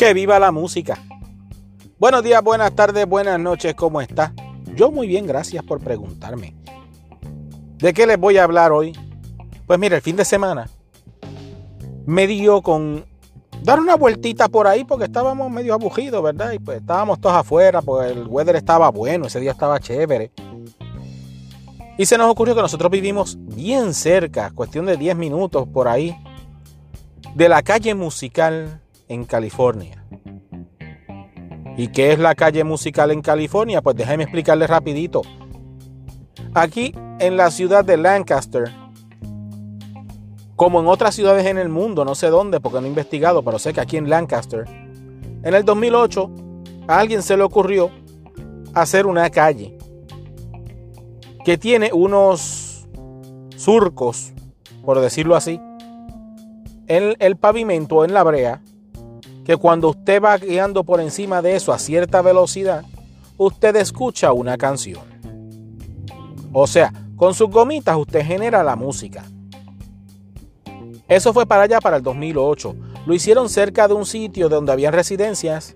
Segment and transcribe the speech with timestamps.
[0.00, 0.98] Que viva la música.
[1.98, 4.32] Buenos días, buenas tardes, buenas noches, ¿cómo está?
[4.74, 6.56] Yo muy bien, gracias por preguntarme.
[7.76, 8.94] ¿De qué les voy a hablar hoy?
[9.66, 10.70] Pues mire, el fin de semana
[12.06, 13.04] me dio con
[13.62, 16.52] dar una vueltita por ahí porque estábamos medio aburridos, ¿verdad?
[16.52, 20.32] Y pues estábamos todos afuera, pues el weather estaba bueno, ese día estaba chévere.
[21.98, 26.16] Y se nos ocurrió que nosotros vivimos bien cerca, cuestión de 10 minutos por ahí,
[27.34, 30.06] de la calle musical en California.
[31.76, 33.82] ¿Y qué es la calle musical en California?
[33.82, 35.22] Pues déjame explicarles rapidito.
[36.54, 38.70] Aquí en la ciudad de Lancaster,
[40.54, 43.58] como en otras ciudades en el mundo, no sé dónde porque no he investigado, pero
[43.58, 44.64] sé que aquí en Lancaster,
[45.42, 46.30] en el 2008
[46.86, 47.90] a alguien se le ocurrió
[48.74, 49.76] hacer una calle
[51.44, 52.86] que tiene unos
[53.56, 54.32] surcos,
[54.84, 55.60] por decirlo así,
[56.86, 58.60] en el pavimento, en la brea,
[59.50, 62.84] que cuando usted va guiando por encima de eso a cierta velocidad,
[63.36, 65.00] usted escucha una canción.
[66.52, 69.24] O sea, con sus gomitas usted genera la música.
[71.08, 72.76] Eso fue para allá para el 2008.
[73.06, 75.74] Lo hicieron cerca de un sitio donde había residencias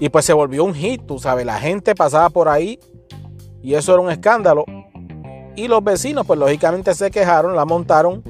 [0.00, 2.80] y pues se volvió un hit, tú sabes, la gente pasaba por ahí
[3.62, 4.64] y eso era un escándalo.
[5.54, 8.22] Y los vecinos pues lógicamente se quejaron, la montaron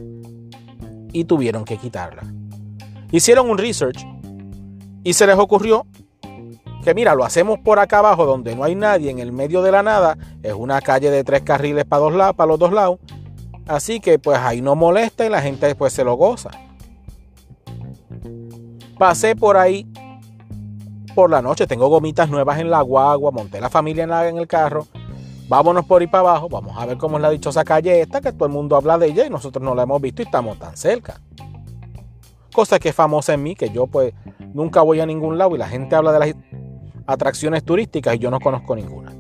[1.13, 2.25] y tuvieron que quitarla.
[3.13, 4.05] Hicieron un research
[5.03, 5.87] y se les ocurrió
[6.83, 9.71] que mira, lo hacemos por acá abajo donde no hay nadie en el medio de
[9.71, 10.17] la nada.
[10.43, 12.99] Es una calle de tres carriles para, dos lados, para los dos lados.
[13.67, 16.51] Así que pues ahí no molesta y la gente después se lo goza.
[18.99, 19.87] Pasé por ahí
[21.15, 21.67] por la noche.
[21.67, 23.31] Tengo gomitas nuevas en la guagua.
[23.31, 24.87] Monté la familia en, en el carro.
[25.49, 26.49] Vámonos por ahí para abajo.
[26.49, 29.09] Vamos a ver cómo es la dichosa calle esta que todo el mundo habla de
[29.09, 31.21] ella y nosotros no la hemos visto y estamos tan cerca.
[32.55, 34.15] Cosa que es famosa en mí, que yo pues
[34.53, 36.35] nunca voy a ningún lado y la gente habla de las
[37.07, 39.13] atracciones turísticas y yo no conozco ninguna.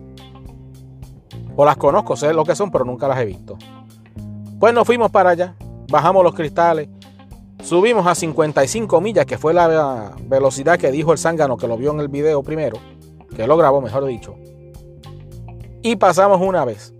[1.56, 3.58] O las conozco, sé lo que son, pero nunca las he visto.
[4.58, 5.54] Pues nos fuimos para allá,
[5.90, 6.88] bajamos los cristales,
[7.62, 11.92] subimos a 55 millas, que fue la velocidad que dijo el zángano que lo vio
[11.92, 12.78] en el video primero,
[13.34, 14.36] que lo grabó, mejor dicho.
[15.82, 16.94] Y pasamos una vez.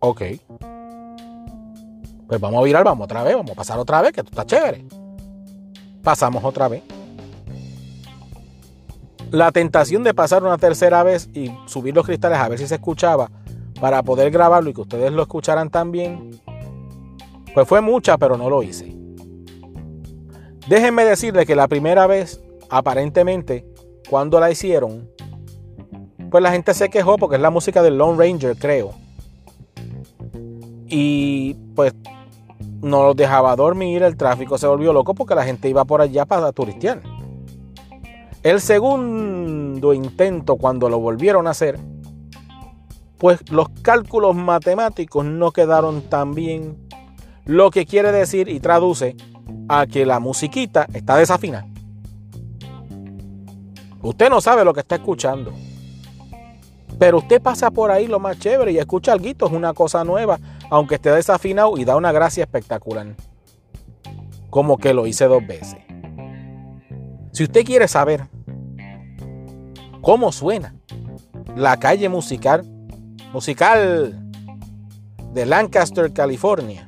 [0.00, 0.22] Ok.
[2.26, 4.46] Pues vamos a virar, vamos otra vez, vamos a pasar otra vez, que esto está
[4.46, 4.86] chévere.
[6.04, 6.82] Pasamos otra vez.
[9.30, 12.76] La tentación de pasar una tercera vez y subir los cristales a ver si se
[12.76, 13.30] escuchaba
[13.80, 16.40] para poder grabarlo y que ustedes lo escucharan también,
[17.52, 18.94] pues fue mucha, pero no lo hice.
[20.68, 22.40] Déjenme decirles que la primera vez,
[22.70, 23.66] aparentemente,
[24.08, 25.10] cuando la hicieron,
[26.30, 28.92] pues la gente se quejó porque es la música del Lone Ranger, creo.
[30.86, 31.92] Y pues
[32.84, 36.26] no los dejaba dormir, el tráfico se volvió loco porque la gente iba por allá
[36.26, 37.00] para turistear.
[38.42, 41.80] El segundo intento, cuando lo volvieron a hacer,
[43.18, 46.76] pues los cálculos matemáticos no quedaron tan bien.
[47.46, 49.16] Lo que quiere decir y traduce
[49.68, 51.66] a que la musiquita está desafinada.
[54.02, 55.54] Usted no sabe lo que está escuchando.
[56.98, 60.38] Pero usted pasa por ahí lo más chévere y escucha algo, es una cosa nueva,
[60.70, 63.14] aunque esté desafinado y da una gracia espectacular.
[64.50, 65.78] Como que lo hice dos veces.
[67.32, 68.28] Si usted quiere saber
[70.00, 70.74] cómo suena
[71.56, 72.64] la calle musical,
[73.32, 74.30] musical
[75.32, 76.86] de Lancaster, California,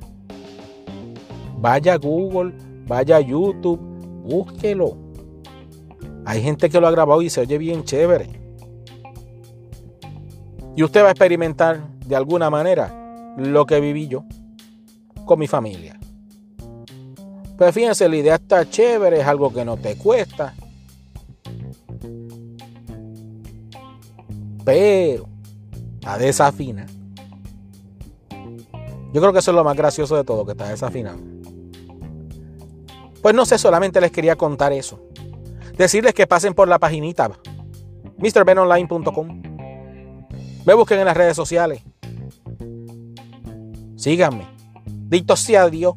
[1.58, 2.54] vaya a Google,
[2.86, 3.80] vaya a YouTube,
[4.22, 4.96] búsquelo.
[6.24, 8.45] Hay gente que lo ha grabado y se oye bien chévere.
[10.76, 14.24] Y usted va a experimentar de alguna manera lo que viví yo
[15.24, 15.98] con mi familia.
[17.56, 20.54] Pues fíjense, la idea está chévere, es algo que no te cuesta.
[24.64, 25.26] Pero
[25.94, 26.86] está desafina.
[29.14, 31.18] Yo creo que eso es lo más gracioso de todo, que está desafinado.
[33.22, 35.00] Pues no sé, solamente les quería contar eso.
[35.78, 37.30] Decirles que pasen por la paginita
[38.18, 39.45] mrbenonline.com
[40.66, 41.82] me busquen en las redes sociales.
[43.96, 44.46] Síganme.
[44.84, 45.94] Dito sea Dios.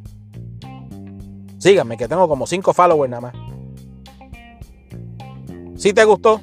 [1.57, 3.33] Síganme, que tengo como 5 followers nada más.
[5.75, 6.41] Si te gustó,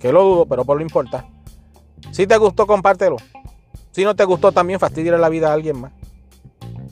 [0.00, 1.28] que lo dudo, pero por lo importa.
[2.10, 3.16] Si te gustó, compártelo.
[3.90, 5.92] Si no te gustó, también fastidia la vida a alguien más.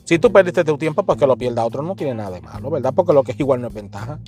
[0.03, 2.69] Si tú perdiste tu tiempo, pues que lo pierda otro no tiene nada de malo,
[2.69, 2.93] ¿verdad?
[2.93, 4.19] Porque lo que es igual no es ventaja.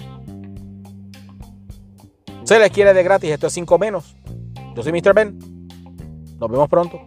[2.44, 4.16] Se les quiere de gratis, esto es 5 menos.
[4.76, 5.14] Yo soy Mr.
[5.14, 5.38] Ben.
[6.40, 7.00] Nos vemos pronto.